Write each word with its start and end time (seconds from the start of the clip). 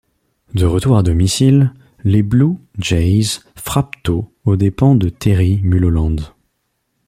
De 0.55 0.65
retour 0.65 0.97
à 0.97 1.03
domicile, 1.03 1.75
les 2.03 2.23
Blue 2.23 2.55
Jays 2.79 3.41
frappent 3.55 4.01
tôt 4.01 4.33
aux 4.45 4.55
dépens 4.55 4.95
de 4.95 5.09
Terry 5.09 5.59
Mulholland. 5.61 6.21